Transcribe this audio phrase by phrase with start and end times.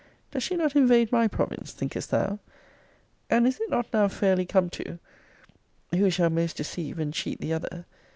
[0.31, 2.39] Does she not invade my province, thinkest thou?
[3.29, 4.97] And is it not now fairly come to
[5.91, 7.85] Who shall most deceive and cheat the other?